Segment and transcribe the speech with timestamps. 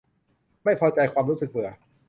[0.63, 1.69] ไม่พอใจความรู้สึกเบื่อ